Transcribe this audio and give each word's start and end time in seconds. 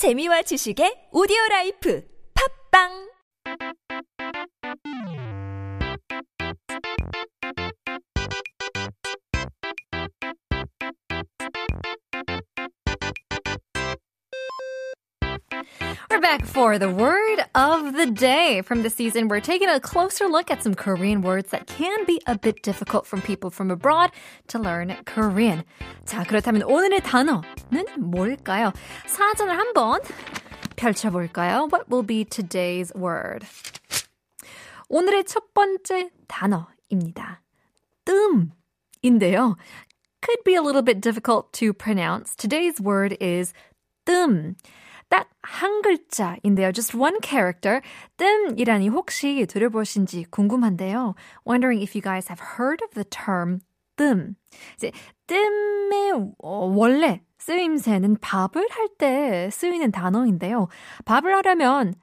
재미와 0.00 0.40
지식의 0.48 1.12
오디오 1.12 1.36
라이프. 1.50 2.00
팝빵 2.32 3.09
back 16.29 16.45
for 16.45 16.77
the 16.77 16.89
word 16.89 17.39
of 17.55 17.93
the 17.93 18.05
day. 18.07 18.61
From 18.61 18.83
the 18.83 18.89
season, 18.89 19.27
we're 19.27 19.39
taking 19.39 19.69
a 19.69 19.79
closer 19.79 20.27
look 20.27 20.51
at 20.51 20.63
some 20.63 20.73
Korean 20.73 21.21
words 21.21 21.49
that 21.49 21.67
can 21.67 22.05
be 22.05 22.21
a 22.27 22.37
bit 22.37 22.61
difficult 22.63 23.05
from 23.05 23.21
people 23.21 23.49
from 23.49 23.71
abroad 23.71 24.11
to 24.47 24.59
learn 24.59 24.95
Korean. 25.05 25.63
자, 26.05 26.25
그렇다면 26.25 26.63
오늘의 26.63 27.01
단어는 27.01 27.43
뭘까요? 27.99 28.71
사전을 29.07 29.57
한번 29.57 29.99
펼쳐볼까요? 30.75 31.69
What 31.71 31.89
will 31.89 32.03
be 32.03 32.25
today's 32.25 32.93
word? 32.95 33.45
오늘의 34.89 35.25
첫 35.25 35.53
번째 35.53 36.09
단어입니다. 36.27 37.41
뜸인데요. 38.05 39.57
Could 40.21 40.43
be 40.43 40.55
a 40.55 40.61
little 40.61 40.81
bit 40.81 41.01
difficult 41.01 41.51
to 41.53 41.73
pronounce. 41.73 42.35
Today's 42.35 42.79
word 42.81 43.17
is 43.19 43.53
뜸. 44.05 44.55
딱 45.10 45.28
한 45.42 45.82
글자인데요. 45.82 46.72
Just 46.72 46.96
one 46.96 47.18
character. 47.22 47.80
뜸이라니 48.16 48.88
혹시 48.88 49.46
들어보신지 49.46 50.24
궁금한데요. 50.30 51.14
Wondering 51.46 51.82
if 51.82 51.96
you 51.96 52.02
guys 52.02 52.28
have 52.30 52.40
heard 52.58 52.82
of 52.84 52.94
the 52.94 53.04
term 53.04 53.60
뜸. 53.96 54.36
이제 54.76 54.92
뜸의 55.26 56.34
원래 56.38 57.22
쓰임새는 57.38 58.18
밥을 58.20 58.66
할 58.70 58.88
때 58.98 59.48
쓰이는 59.50 59.90
단어인데요. 59.90 60.68
밥을 61.04 61.34
하려면 61.34 61.94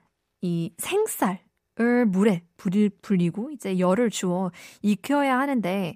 이 0.41 0.73
생쌀 0.77 1.45
을 1.79 2.07
물에 2.07 2.41
불, 2.57 2.89
불리고 3.03 3.51
이제 3.51 3.77
열을 3.77 4.09
주어 4.09 4.49
익혀야 4.81 5.37
하는데 5.37 5.95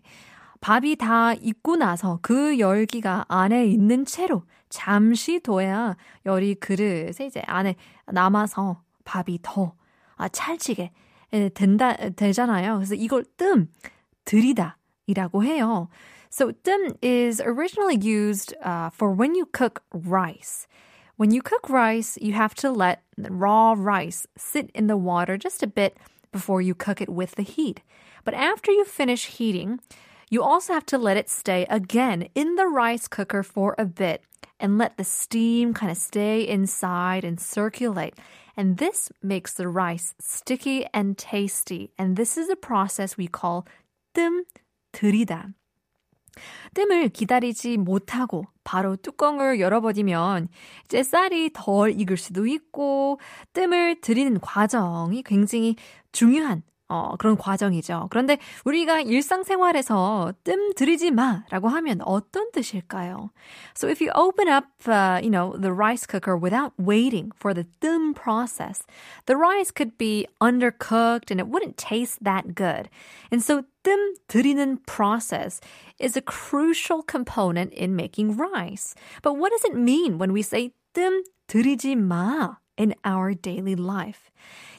밥이 0.59 0.95
다 0.97 1.33
익고 1.33 1.77
나서 1.77 2.19
그 2.21 2.59
열기가 2.59 3.25
안에 3.27 3.65
있는 3.65 4.05
채로 4.05 4.43
잠시 4.70 5.40
둬야 5.40 5.96
열이 6.24 6.56
그릇에 6.56 7.26
이제 7.26 7.42
안에 7.46 7.76
남아서 8.06 8.82
밥이 9.04 9.40
더 9.42 9.74
아, 10.16 10.28
찰지게 10.28 10.92
된다, 11.54 11.94
되잖아요. 11.96 12.76
그래서 12.76 12.94
이걸 12.94 13.24
뜸, 13.36 13.68
들이다이라고 14.24 15.44
해요. 15.44 15.88
So 16.30 16.52
뜸 16.52 16.96
is 17.02 17.40
originally 17.40 17.96
used 17.96 18.54
uh, 18.62 18.90
for 18.90 19.12
when 19.12 19.34
you 19.34 19.46
cook 19.52 19.82
rice. 19.92 20.66
When 21.16 21.30
you 21.30 21.40
cook 21.40 21.70
rice, 21.70 22.18
you 22.20 22.34
have 22.34 22.54
to 22.56 22.70
let 22.70 23.02
raw 23.16 23.74
rice 23.76 24.26
sit 24.36 24.70
in 24.74 24.86
the 24.86 24.98
water 24.98 25.38
just 25.38 25.62
a 25.62 25.66
bit 25.66 25.96
before 26.30 26.60
you 26.60 26.74
cook 26.74 27.00
it 27.00 27.08
with 27.08 27.36
the 27.36 27.42
heat. 27.42 27.80
But 28.24 28.34
after 28.34 28.70
you 28.70 28.84
finish 28.84 29.26
heating, 29.26 29.80
you 30.28 30.42
also 30.42 30.74
have 30.74 30.84
to 30.86 30.98
let 30.98 31.16
it 31.16 31.30
stay 31.30 31.64
again 31.70 32.28
in 32.34 32.56
the 32.56 32.66
rice 32.66 33.08
cooker 33.08 33.42
for 33.42 33.74
a 33.78 33.86
bit 33.86 34.22
and 34.61 34.77
let 34.77 34.95
the 34.95 35.03
steam 35.03 35.73
kind 35.73 35.91
of 35.91 35.97
stay 35.97 36.47
inside 36.47 37.25
and 37.25 37.39
circulate. 37.39 38.13
And 38.55 38.77
this 38.77 39.11
makes 39.21 39.53
the 39.53 39.67
rice 39.67 40.13
sticky 40.19 40.85
and 40.93 41.17
tasty. 41.17 41.91
And 41.97 42.15
this 42.15 42.37
is 42.37 42.49
a 42.49 42.55
process 42.55 43.17
we 43.17 43.27
call 43.27 43.65
뜸 44.13 44.45
들이다. 44.93 45.53
뜸을 46.73 47.09
기다리지 47.09 47.77
못하고 47.77 48.45
바로 48.63 48.95
뚜껑을 48.95 49.59
열어버리면 49.59 50.47
이제 50.85 51.03
쌀이 51.03 51.51
덜 51.53 51.91
익을 51.99 52.15
수도 52.15 52.45
있고 52.45 53.19
뜸을 53.53 53.99
들이는 53.99 54.39
과정이 54.39 55.23
굉장히 55.23 55.75
중요한 56.13 56.63
어, 56.90 57.16
그런 57.18 57.36
과정이죠. 57.36 58.06
그런데 58.10 58.38
우리가 58.64 59.00
일상생활에서 59.00 60.32
뜸 60.44 60.72
들이지 60.74 61.10
마라고 61.10 61.68
하면 61.68 62.00
어떤 62.02 62.52
뜻일까요? 62.52 63.30
So 63.74 63.88
if 63.88 64.00
you 64.00 64.12
open 64.14 64.48
up, 64.48 64.66
uh, 64.86 65.18
you 65.20 65.30
know, 65.30 65.56
the 65.58 65.72
rice 65.72 66.06
cooker 66.06 66.36
without 66.36 66.72
waiting 66.78 67.32
for 67.34 67.52
the 67.52 67.66
뜸 67.80 68.14
process, 68.14 68.86
the 69.26 69.36
rice 69.36 69.72
could 69.72 69.98
be 69.98 70.28
undercooked 70.40 71.32
and 71.32 71.40
it 71.40 71.48
wouldn't 71.48 71.76
taste 71.76 72.22
that 72.22 72.54
good. 72.54 72.88
And 73.32 73.42
so 73.42 73.64
뜸 73.82 74.14
들이는 74.28 74.86
process 74.86 75.60
is 75.98 76.16
a 76.16 76.22
crucial 76.22 77.02
component 77.02 77.72
in 77.74 77.96
making 77.96 78.36
rice. 78.36 78.94
But 79.22 79.34
what 79.34 79.50
does 79.50 79.64
it 79.64 79.74
mean 79.74 80.18
when 80.18 80.32
we 80.32 80.42
say 80.42 80.70
뜸 80.94 81.24
들이지 81.48 81.96
마 81.96 82.58
In 82.79 82.93
our 83.05 83.35
daily 83.35 83.73
life? 83.73 84.29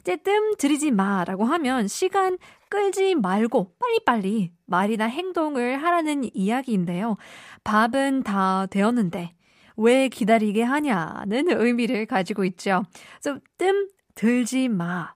이제 0.01 0.17
뜸 0.17 0.55
들이지 0.57 0.91
마라고 0.91 1.45
하면 1.45 1.87
시간 1.87 2.37
끌지 2.69 3.15
말고 3.15 3.75
빨리빨리 3.79 4.51
말이나 4.65 5.05
행동을 5.05 5.81
하라는 5.81 6.29
이야기인데요. 6.33 7.17
밥은 7.63 8.23
다 8.23 8.65
되었는데 8.65 9.33
왜 9.77 10.09
기다리게 10.09 10.63
하냐는 10.63 11.49
의미를 11.49 12.05
가지고 12.05 12.43
있죠. 12.45 12.83
So 13.25 13.39
뜸 13.57 13.87
들지 14.15 14.69
마. 14.69 15.13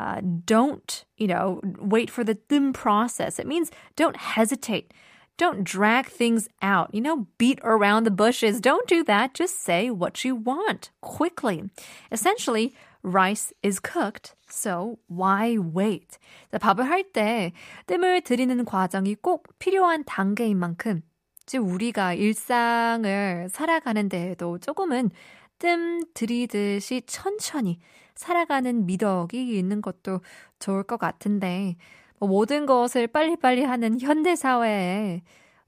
Uh, 0.00 0.22
don't, 0.46 1.04
you 1.18 1.28
know, 1.28 1.60
wait 1.78 2.10
for 2.10 2.24
the 2.24 2.34
뜸 2.48 2.72
process. 2.72 3.38
It 3.38 3.46
means 3.46 3.70
don't 3.94 4.16
hesitate. 4.16 4.94
Don't 5.41 5.63
drag 5.63 6.07
things 6.07 6.49
out. 6.61 6.89
You 6.93 7.01
know, 7.01 7.27
beat 7.37 7.59
around 7.63 8.05
the 8.05 8.11
bushes. 8.11 8.59
Don't 8.59 8.87
do 8.87 9.03
that. 9.03 9.35
Just 9.35 9.61
say 9.61 9.91
what 9.91 10.25
you 10.25 10.35
want 10.35 10.89
quickly. 11.01 11.63
Essentially, 12.11 12.73
rice 13.03 13.53
is 13.61 13.79
cooked, 13.79 14.35
so 14.49 14.97
why 15.07 15.57
wait? 15.57 16.17
밥을 16.51 16.89
할 16.89 17.03
때 17.13 17.53
뜸을 17.85 18.21
들이는 18.21 18.65
과정이 18.65 19.15
꼭 19.15 19.47
필요한 19.59 20.03
단계인 20.05 20.57
만큼 20.57 21.01
즉 21.45 21.59
우리가 21.59 22.13
일상을 22.13 23.47
살아가는 23.49 24.09
데에도 24.09 24.57
조금은 24.59 25.11
뜸 25.59 26.03
들이듯이 26.13 27.03
천천히 27.05 27.79
살아가는 28.15 28.85
미덕이 28.85 29.57
있는 29.57 29.81
것도 29.81 30.21
좋을 30.59 30.83
것 30.83 30.97
같은데 30.97 31.77
뭐 31.77 32.00
모든 32.21 32.65
것을 32.65 33.07
빨리빨리 33.07 33.63
하는 33.63 33.99
현대 33.99 34.35
사회에 34.35 35.21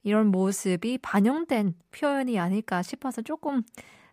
이런 0.04 0.28
모습이 0.28 0.98
반영된 1.00 1.76
표현이 1.92 2.40
아닐까 2.40 2.82
싶어서 2.82 3.22
조금 3.22 3.64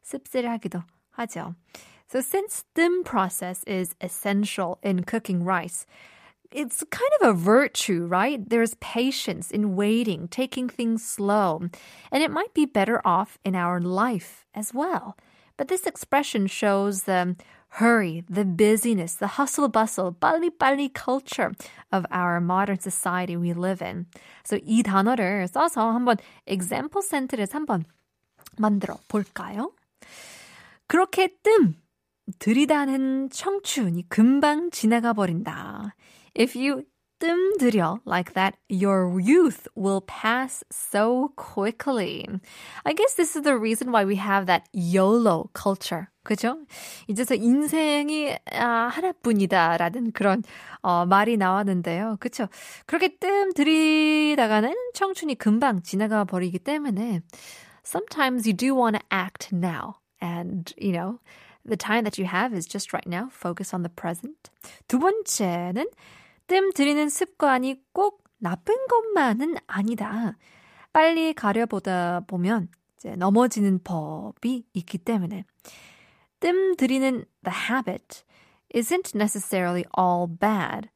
씁쓸하기도 0.02 0.82
하죠. 1.16 1.54
So 2.08 2.20
since 2.20 2.64
뜸 2.74 3.02
process 3.02 3.64
is 3.66 3.94
essential 4.00 4.78
in 4.82 5.02
cooking 5.04 5.44
rice, 5.44 5.86
it's 6.52 6.84
kind 6.90 7.10
of 7.20 7.28
a 7.28 7.32
virtue, 7.32 8.06
right? 8.06 8.40
There's 8.48 8.74
patience 8.80 9.50
in 9.50 9.74
waiting, 9.74 10.28
taking 10.28 10.68
things 10.68 11.04
slow, 11.04 11.62
and 12.12 12.22
it 12.22 12.30
might 12.30 12.54
be 12.54 12.64
better 12.66 13.00
off 13.04 13.38
in 13.44 13.56
our 13.56 13.80
life 13.80 14.46
as 14.54 14.72
well. 14.72 15.16
But 15.56 15.68
this 15.68 15.86
expression 15.86 16.46
shows 16.46 17.04
the 17.04 17.34
hurry, 17.78 18.24
the 18.28 18.44
busyness, 18.44 19.16
the 19.16 19.38
hustle 19.38 19.68
bustle, 19.68 20.12
빨리 20.12 20.50
빨리 20.50 20.90
culture 20.92 21.52
of 21.92 22.06
our 22.10 22.40
modern 22.40 22.78
society 22.78 23.36
we 23.36 23.52
live 23.52 23.82
in. 23.82 24.06
So 24.44 24.58
이 24.62 24.82
단어를 24.82 25.46
써서 25.48 25.90
한번 25.92 26.16
example 26.46 27.02
sentence 27.04 27.52
한번 27.52 27.84
만들어 28.58 28.96
볼까요? 29.08 29.72
그렇게 30.86 31.28
뜸 31.42 31.74
들이다는 32.38 33.30
청춘이 33.30 34.08
금방 34.08 34.70
지나가 34.70 35.12
버린다. 35.12 35.94
If 36.38 36.58
you 36.58 36.84
뜸들여 37.20 38.00
like 38.04 38.34
that, 38.34 38.56
your 38.68 39.18
youth 39.20 39.66
will 39.74 40.02
pass 40.02 40.62
so 40.70 41.32
quickly. 41.36 42.28
I 42.84 42.92
guess 42.92 43.14
this 43.14 43.36
is 43.36 43.42
the 43.42 43.56
reason 43.56 43.90
why 43.90 44.04
we 44.04 44.16
have 44.16 44.46
that 44.46 44.68
YOLO 44.72 45.50
culture. 45.54 46.08
그죠? 46.24 46.58
이제서 47.08 47.34
인생이 47.34 48.36
아, 48.52 48.88
하나뿐이다라는 48.92 50.12
그런 50.12 50.42
어, 50.82 51.06
말이 51.06 51.36
나왔는데요. 51.36 52.16
그쵸? 52.20 52.48
그렇게 52.84 53.16
뜸 53.16 53.54
들이다가는 53.54 54.74
청춘이 54.94 55.36
금방 55.36 55.82
지나가 55.82 56.24
버리기 56.24 56.58
때문에 56.58 57.20
sometimes 57.84 58.46
you 58.46 58.52
do 58.52 58.74
want 58.74 58.98
to 58.98 59.02
act 59.10 59.52
now 59.52 59.96
and, 60.20 60.74
you 60.76 60.92
know, 60.92 61.20
the 61.64 61.76
time 61.76 62.04
that 62.04 62.18
you 62.18 62.26
have 62.26 62.52
is 62.52 62.66
just 62.66 62.92
right 62.92 63.06
now. 63.06 63.28
Focus 63.30 63.72
on 63.72 63.82
the 63.82 63.90
present. 63.94 64.50
두 64.88 64.98
번째는 64.98 65.86
뜸 66.51 66.73
들이는 66.73 67.07
습관이 67.07 67.81
꼭 67.93 68.25
나쁜 68.37 68.75
것만은 68.87 69.55
아니다. 69.67 70.37
빨리 70.91 71.33
가려보다 71.33 72.25
보면 72.27 72.67
이제 72.97 73.15
넘어지는 73.15 73.79
법이 73.85 74.65
있기 74.73 74.97
때문에 74.97 75.45
뜸 76.41 76.75
들이는 76.75 77.23
the 77.45 77.57
habit 77.69 78.25
isn't 78.75 79.15
necessarily 79.15 79.85
all 79.97 80.27
bad. 80.27 80.89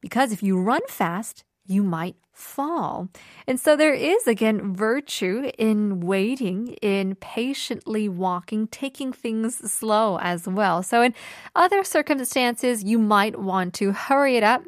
Because 0.00 0.32
if 0.32 0.42
you 0.42 0.58
run 0.58 0.80
fast, 0.88 1.44
you 1.66 1.82
might 1.82 2.16
fall. 2.32 3.08
And 3.46 3.60
so 3.60 3.76
there 3.76 3.94
is 3.94 4.26
again 4.26 4.74
virtue 4.74 5.50
in 5.56 6.00
waiting, 6.00 6.68
in 6.82 7.14
patiently 7.16 8.08
walking, 8.08 8.66
taking 8.66 9.12
things 9.12 9.72
slow 9.72 10.18
as 10.18 10.48
well. 10.48 10.82
So 10.82 11.00
in 11.02 11.14
other 11.54 11.84
circumstances, 11.84 12.82
you 12.82 12.98
might 12.98 13.38
want 13.38 13.72
to 13.74 13.92
hurry 13.92 14.36
it 14.36 14.42
up, 14.42 14.62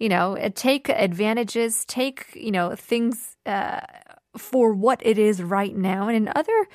you 0.00 0.08
know, 0.08 0.36
take 0.54 0.88
advantages, 0.88 1.84
take, 1.84 2.26
you 2.34 2.50
know, 2.50 2.74
things 2.74 3.36
uh, 3.46 3.80
for 4.36 4.72
what 4.72 5.00
it 5.04 5.18
is 5.18 5.42
right 5.42 5.74
now. 5.76 6.08
And 6.08 6.16
in 6.16 6.32
other 6.34 6.66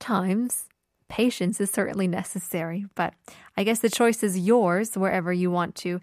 times, 0.00 0.64
patience 1.08 1.60
is 1.60 1.70
certainly 1.70 2.08
necessary, 2.08 2.86
but 2.96 3.14
I 3.56 3.64
guess 3.64 3.78
the 3.78 3.90
choice 3.90 4.22
is 4.22 4.38
yours 4.38 4.96
wherever 4.96 5.32
you 5.32 5.50
want 5.50 5.74
to 5.76 6.00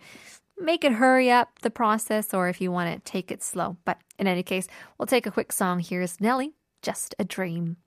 make 0.59 0.83
it 0.83 0.93
hurry 0.93 1.31
up 1.31 1.59
the 1.61 1.69
process 1.69 2.33
or 2.33 2.49
if 2.49 2.61
you 2.61 2.71
want 2.71 2.93
to 2.93 3.11
take 3.11 3.31
it 3.31 3.43
slow. 3.43 3.77
But 3.85 3.99
in 4.17 4.27
any 4.27 4.43
case, 4.43 4.67
we'll 4.97 5.07
take 5.07 5.25
a 5.25 5.31
quick 5.31 5.51
song. 5.51 5.79
Here's 5.79 6.19
Nelly, 6.19 6.53
Just 6.81 7.15
a 7.19 7.25
Dream. 7.25 7.77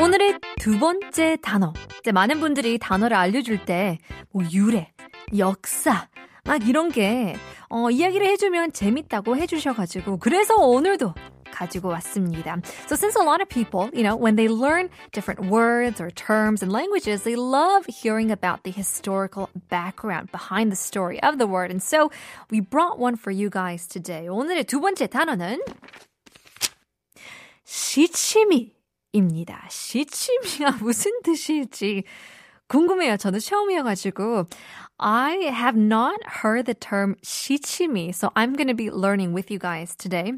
오늘의 0.00 0.38
두 0.60 0.78
번째 0.78 1.36
단어. 1.42 1.72
이제 1.98 2.12
많은 2.12 2.38
분들이 2.38 2.78
단어를 2.78 3.16
알려줄 3.16 3.64
때, 3.64 3.98
뭐, 4.30 4.44
유래, 4.52 4.92
역사, 5.36 6.08
막 6.44 6.68
이런 6.68 6.88
게, 6.88 7.36
어, 7.68 7.90
이야기를 7.90 8.24
해주면 8.28 8.72
재밌다고 8.72 9.36
해주셔가지고, 9.36 10.18
그래서 10.18 10.54
오늘도 10.54 11.14
가지고 11.50 11.88
왔습니다. 11.88 12.58
So 12.86 12.94
since 12.94 13.16
a 13.16 13.26
lot 13.26 13.42
of 13.42 13.48
people, 13.48 13.90
you 13.92 14.04
know, 14.04 14.14
when 14.14 14.36
they 14.36 14.46
learn 14.48 14.88
different 15.10 15.50
words 15.50 16.00
or 16.00 16.12
terms 16.12 16.62
and 16.62 16.72
languages, 16.72 17.24
they 17.24 17.34
love 17.34 17.84
hearing 17.88 18.30
about 18.30 18.62
the 18.62 18.70
historical 18.70 19.48
background 19.68 20.30
behind 20.30 20.70
the 20.70 20.78
story 20.78 21.18
of 21.24 21.38
the 21.38 21.48
word. 21.48 21.72
And 21.72 21.82
so 21.82 22.12
we 22.52 22.60
brought 22.60 23.00
one 23.00 23.16
for 23.16 23.32
you 23.32 23.50
guys 23.50 23.88
today. 23.88 24.28
오늘의 24.28 24.64
두 24.64 24.80
번째 24.80 25.08
단어는 25.08 25.58
시치미. 27.64 28.77
입니다. 29.12 29.66
시침이가 29.70 30.78
무슨 30.82 31.22
뜻일지 31.22 32.04
궁금해요. 32.68 33.16
저도 33.16 33.38
처음이어가지고. 33.38 34.46
I 34.98 35.36
have 35.44 35.80
not 35.80 36.18
heard 36.44 36.66
the 36.66 36.74
term 36.74 37.14
시치미, 37.22 38.10
so 38.10 38.28
I'm 38.34 38.56
to 38.56 38.74
be 38.74 38.88
learning 38.88 39.34
with 39.34 39.52
you 39.52 39.58
guys 39.58 39.94
today. 39.96 40.32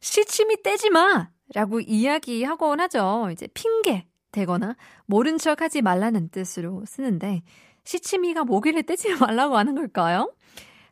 시치미 0.00 0.62
떼지 0.62 0.90
마! 0.90 1.28
라고 1.54 1.80
이야기하곤 1.80 2.80
하죠. 2.80 3.28
이제 3.30 3.46
핑계 3.54 4.06
대거나 4.32 4.76
모른 5.06 5.38
척 5.38 5.60
하지 5.60 5.82
말라는 5.82 6.30
뜻으로 6.30 6.84
쓰는데 6.86 7.42
시치미가 7.84 8.44
모기를 8.44 8.82
떼지 8.82 9.14
말라고 9.20 9.56
하는 9.56 9.74
걸까요? 9.74 10.32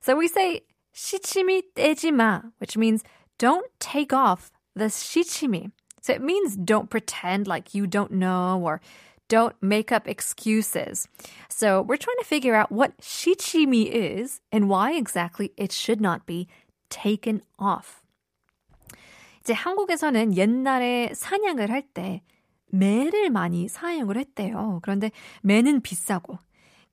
So 0.02 0.18
we 0.18 0.26
say 0.26 0.60
시치미 0.92 1.74
떼지 1.74 2.12
마, 2.12 2.42
which 2.60 2.78
means 2.78 3.02
don't 3.38 3.66
take 3.78 4.16
off 4.16 4.50
the 4.76 4.88
시치미. 4.88 5.68
So 6.02 6.12
it 6.12 6.20
means 6.20 6.56
don't 6.56 6.90
pretend 6.90 7.46
like 7.46 7.74
you 7.74 7.86
don't 7.86 8.12
know 8.12 8.60
or 8.62 8.80
don't 9.28 9.54
make 9.62 9.92
up 9.92 10.06
excuses. 10.06 11.08
So 11.48 11.80
we're 11.80 11.96
trying 11.96 12.18
to 12.18 12.24
figure 12.24 12.54
out 12.54 12.70
what 12.70 12.98
shichimi 13.00 13.88
is 13.88 14.40
and 14.50 14.68
why 14.68 14.92
exactly 14.92 15.52
it 15.56 15.72
should 15.72 16.00
not 16.02 16.26
be 16.26 16.48
taken 16.90 17.40
off. 17.58 18.02
이제 19.40 19.54
한국에서는 19.54 20.36
옛날에 20.36 21.12
사냥을 21.14 21.70
할 21.70 21.82
때 21.94 22.22
매를 22.72 23.30
많이 23.30 23.68
사용을 23.68 24.16
했대요. 24.16 24.80
그런데 24.82 25.10
매는 25.42 25.80
비싸고 25.82 26.38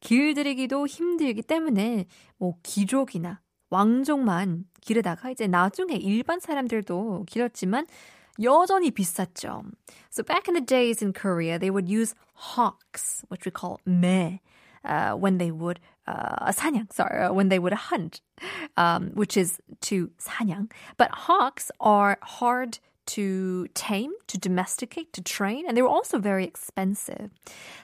길들이기도 0.02 0.88
힘들기 0.88 1.42
때문에 1.42 2.06
뭐 2.38 2.56
귀족이나 2.64 3.42
왕족만 3.70 4.66
기르다가 4.82 5.30
이제 5.30 5.48
나중에 5.48 5.96
일반 5.96 6.40
사람들도 6.40 7.26
길었지만 7.28 7.86
여전히 8.41 8.91
비쌌죠. 8.91 9.65
So 10.11 10.23
back 10.23 10.49
in 10.49 10.55
the 10.55 10.61
days 10.61 11.03
in 11.03 11.13
Korea, 11.13 11.59
they 11.59 11.71
would 11.71 11.89
use 11.89 12.15
hawks, 12.35 13.25
which 13.29 13.45
we 13.45 13.51
call 13.51 13.81
매, 13.87 14.41
uh, 14.85 15.13
when 15.13 15.39
they 15.39 15.51
would 15.51 15.81
uh, 16.07 16.51
사냥, 16.53 16.93
sorry, 16.93 17.23
uh, 17.23 17.33
when 17.33 17.49
they 17.49 17.59
would 17.59 17.73
hunt, 17.73 18.21
um, 18.77 19.11
which 19.15 19.37
is 19.37 19.59
to 19.83 20.11
사냥. 20.19 20.71
But 20.97 21.11
hawks 21.11 21.71
are 21.81 22.19
hard 22.23 22.79
to 23.07 23.67
tame, 23.75 24.13
to 24.29 24.39
domesticate, 24.39 25.13
to 25.13 25.23
train, 25.23 25.65
and 25.67 25.77
they 25.77 25.83
were 25.83 25.89
also 25.89 26.19
very 26.19 26.45
expensive. 26.45 27.31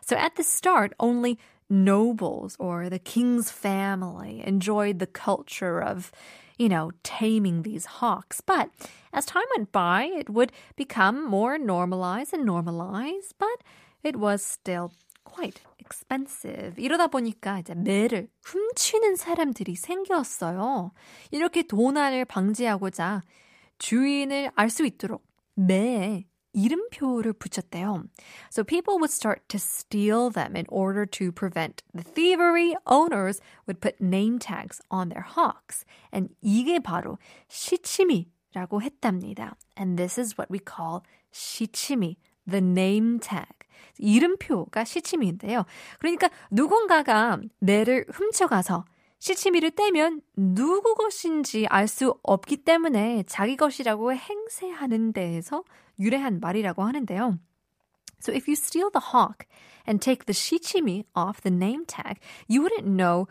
So 0.01 0.17
at 0.17 0.37
the 0.37 0.43
start, 0.43 0.93
only 0.99 1.39
nobles 1.69 2.57
or 2.59 2.89
the 2.89 2.99
king's 2.99 3.51
family 3.51 4.43
enjoyed 4.45 4.99
the 4.99 5.07
culture 5.07 5.81
of 5.81 6.11
you 6.59 6.69
know, 6.69 6.91
taming 7.03 7.63
these 7.63 7.87
hawks. 8.01 8.41
But 8.41 8.71
as 9.13 9.27
time 9.27 9.47
went 9.57 9.73
by, 9.73 10.05
it 10.05 10.29
would 10.31 10.53
become 10.77 11.25
more 11.27 11.59
normalized 11.59 12.35
and 12.35 12.45
normalized, 12.45 13.35
but 13.39 13.63
it 14.03 14.17
was 14.17 14.43
still 14.45 14.93
quite 15.25 15.61
expensive. 15.79 16.75
이러다 16.77 17.09
보니까 17.09 17.61
이제 17.61 17.75
매를 17.75 18.29
훔치는 18.45 19.17
사람들이 19.17 19.75
생겼어요. 19.77 20.93
이렇게 21.31 21.63
도난을 21.63 22.25
방지하고자 22.27 23.23
주인을 23.79 24.51
알 24.55 24.69
수 24.71 24.85
있도록 24.85 25.25
매에 25.55 26.25
이름표를 26.55 27.33
붙였대요. 27.35 28.05
So 28.51 28.65
people 28.65 28.99
would 28.99 29.13
start 29.13 29.43
to 29.49 29.59
steal 29.59 30.31
them 30.31 30.57
in 30.57 30.67
order 30.69 31.07
to 31.07 31.31
prevent 31.33 31.83
the 31.95 32.03
thievery. 32.03 32.75
Owners 32.87 33.41
would 33.67 33.81
put 33.81 34.01
name 34.01 34.39
tags 34.39 34.81
on 34.91 35.11
their 35.11 35.23
hawks. 35.23 35.85
And 36.13 36.35
이게 36.43 36.81
바로 36.81 37.19
시치미라고 37.49 38.83
했답니다. 38.83 39.57
And 39.79 39.97
this 39.97 40.19
is 40.19 40.35
what 40.37 40.51
we 40.51 40.59
call 40.59 41.03
시치미, 41.33 42.17
the 42.49 42.63
name 42.63 43.21
tag. 43.21 43.47
이름표가 43.99 44.85
시치미인데요. 44.85 45.65
그러니까 45.99 46.31
누군가가 46.51 47.39
매를 47.61 48.07
훔쳐가서 48.13 48.85
시치미를 49.20 49.72
떼면 49.72 50.22
누구 50.36 50.94
것인지 50.96 51.66
알 51.68 51.88
수 51.88 52.16
없기 52.24 52.58
때문에 52.58 53.24
자기 53.28 53.56
것이라고 53.56 54.14
행세하는 54.14 55.14
데에서 55.14 55.64
유래한 56.00 56.40
말이라고 56.40 56.84
하는데요. 56.84 57.40
So 58.20 58.34
if 58.34 58.50
you 58.50 58.54
steal 58.56 58.90
the 58.92 59.12
hawk 59.14 59.48
and 59.88 60.00
take 60.02 60.26
the 60.26 60.34
shichimi 60.34 61.06
off 61.16 61.42
the 61.42 61.54
name 61.54 61.86
tag, 61.86 62.20
you 62.48 62.62
wouldn't 62.62 62.88
know 62.88 63.28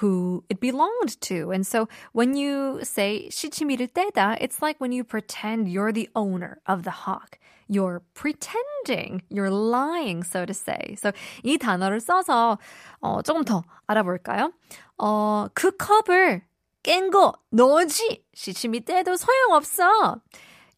who 0.00 0.44
it 0.50 0.60
belonged 0.60 1.20
to. 1.22 1.50
And 1.52 1.66
so 1.66 1.88
when 2.12 2.36
you 2.36 2.80
say 2.82 3.28
shichimi를 3.30 3.88
떼다, 3.92 4.38
it's 4.40 4.60
like 4.60 4.78
when 4.80 4.92
you 4.92 5.04
pretend 5.04 5.68
you're 5.68 5.92
the 5.92 6.08
owner 6.14 6.60
of 6.66 6.82
the 6.82 6.90
hawk. 6.90 7.38
You're 7.68 8.02
pretending, 8.14 9.22
you're 9.28 9.50
lying, 9.50 10.22
so 10.22 10.44
to 10.44 10.54
say. 10.54 10.96
So 10.96 11.12
이 11.42 11.58
단어를 11.58 12.00
써서 12.00 12.58
어, 13.02 13.22
조금 13.22 13.44
더 13.44 13.64
알아볼까요? 13.88 14.52
어, 14.98 15.48
그 15.54 15.76
컵을 15.76 16.42
깬 16.82 17.10
거 17.10 17.32
너지. 17.50 18.24
시치미 18.34 18.84
떼도 18.84 19.16
소용없어. 19.16 20.20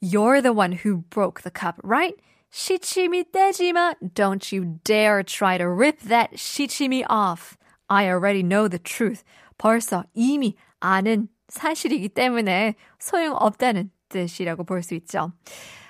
You're 0.00 0.40
the 0.40 0.52
one 0.52 0.72
who 0.72 1.04
broke 1.10 1.42
the 1.42 1.50
cup, 1.50 1.76
right? 1.82 2.14
시치미 2.50 3.32
떼지마. 3.32 3.94
Don't 4.14 4.50
you 4.52 4.80
dare 4.84 5.22
try 5.22 5.58
to 5.58 5.68
rip 5.68 6.00
that 6.08 6.32
시치미 6.34 7.04
off. 7.10 7.58
I 7.87 8.05
already 8.07 8.43
know 8.43 8.67
the 8.69 8.79
truth. 8.81 9.23
벌써 9.57 10.03
이미 10.13 10.55
아는 10.79 11.27
사실이기 11.49 12.09
때문에 12.09 12.75
소용없다는 12.99 13.91
뜻이라고 14.09 14.63
볼 14.63 14.83
수 14.83 14.95
있죠. 14.95 15.31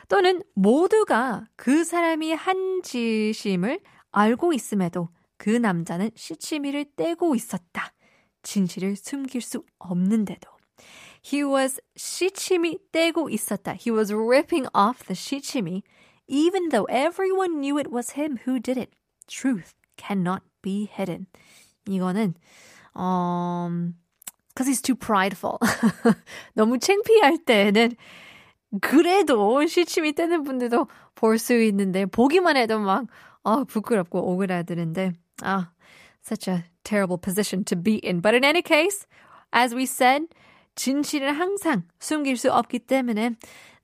또는 0.10 0.42
모두가 0.54 1.48
그 1.56 1.84
사람이 1.84 2.34
한 2.34 2.82
짓임을 2.84 3.80
알고 4.12 4.54
있음에도 4.54 5.10
그 5.38 5.50
남자는 5.50 6.12
시치미를 6.16 6.86
떼고 6.96 7.36
있었다. 7.36 7.94
진실을 8.44 8.96
숨길 8.96 9.42
수 9.42 9.64
없는데도. 9.80 10.50
He 11.26 11.44
was 11.44 11.80
시치미 11.96 12.80
떼고 12.92 13.30
있었다. 13.30 13.72
He 13.74 13.92
was 13.92 14.14
ripping 14.14 14.68
off 14.76 15.06
the 15.06 15.16
시치미, 15.16 15.82
even 16.28 16.70
though 16.70 16.86
everyone 16.92 17.62
knew 17.62 17.80
it 17.80 17.90
was 17.90 18.14
him 18.20 18.38
who 18.46 18.60
did 18.60 18.78
it. 18.78 18.92
Truth 19.28 19.74
cannot 19.98 20.44
be 20.62 20.86
hidden. 20.86 21.28
이거는 21.88 22.34
um, 22.96 23.96
because 24.50 24.68
he's 24.68 24.82
too 24.82 24.96
prideful. 24.96 25.58
너무 26.56 26.78
창피할 26.80 27.40
때는 27.46 27.96
그래도 28.82 29.66
시침이 29.66 30.14
떼는 30.14 30.44
분들도 30.44 30.88
볼 31.16 31.38
수 31.38 31.54
있는데 31.62 32.06
보기만 32.06 32.58
해도 32.58 32.80
막 32.80 33.06
아, 33.44 33.64
부끄럽고 33.68 34.20
오그라드는데 34.32 35.14
아, 35.44 35.72
such 36.22 36.50
a 36.50 36.64
terrible 36.84 37.18
position 37.18 37.64
to 37.66 37.76
be 37.76 38.00
in. 38.04 38.22
But 38.22 38.36
in 38.36 38.44
any 38.44 38.62
case, 38.62 39.06
as 39.52 39.76
we 39.76 39.84
said, 39.86 40.24
진실은 40.75 41.35
항상 41.35 41.83
숨길 41.99 42.37
수 42.37 42.53
없기 42.53 42.81
때문에 42.81 43.37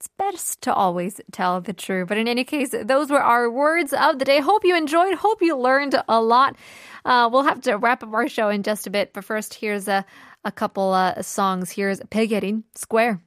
it's 0.05 0.09
best 0.19 0.61
to 0.63 0.75
always 0.75 1.21
tell 1.33 1.61
the 1.61 1.73
truth. 1.73 2.09
But 2.09 2.19
in 2.19 2.29
any 2.29 2.45
case, 2.45 2.75
those 2.85 3.11
were 3.11 3.23
our 3.23 3.51
words 3.51 3.93
of 3.93 4.19
the 4.19 4.25
day. 4.25 4.41
Hope 4.41 4.65
you 4.65 4.77
enjoyed. 4.77 5.15
Hope 5.15 5.41
you 5.41 5.57
learned 5.57 5.95
a 6.09 6.21
lot. 6.21 6.57
Uh, 7.05 7.29
we'll 7.33 7.45
have 7.45 7.63
to 7.63 7.77
wrap 7.77 8.03
up 8.03 8.13
our 8.13 8.29
show 8.29 8.49
in 8.49 8.63
just 8.63 8.87
a 8.87 8.91
bit. 8.91 9.13
But 9.13 9.25
first, 9.25 9.55
here's 9.55 9.89
a, 9.89 10.05
a 10.45 10.53
couple 10.53 10.93
uh, 10.93 11.23
songs. 11.23 11.71
Here's 11.71 12.01
Pegerin 12.01 12.65
Square. 12.75 13.23